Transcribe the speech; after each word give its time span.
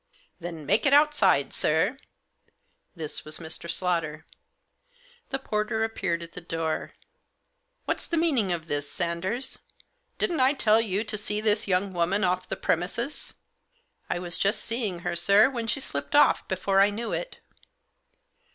"Then 0.39 0.65
make 0.65 0.87
it 0.87 0.93
outside, 0.93 1.53
sir." 1.53 1.99
This 2.95 3.23
was 3.23 3.37
Mr. 3.37 3.69
Slaughter. 3.69 4.25
The 5.29 5.37
porter 5.37 5.83
appeared 5.83 6.23
at 6.23 6.33
the 6.33 6.41
door." 6.41 6.93
What's 7.85 8.07
the 8.07 8.17
meaning 8.17 8.51
of 8.51 8.65
this, 8.65 8.89
Sanders? 8.89 9.59
Didn't 10.17 10.39
I 10.39 10.53
tell 10.53 10.81
you 10.81 11.03
to 11.03 11.17
see 11.19 11.39
this 11.39 11.67
young 11.67 11.93
woman 11.93 12.23
off 12.23 12.49
the 12.49 12.57
premises?"" 12.57 13.35
I 14.09 14.17
was 14.17 14.39
just 14.39 14.61
seeing 14.63 14.97
her, 15.05 15.15
sir, 15.15 15.51
when 15.51 15.67
she 15.67 15.79
slipped 15.79 16.15
off 16.15 16.47
before 16.47 16.81
I 16.81 16.89
knew 16.89 17.11
it." 17.11 17.39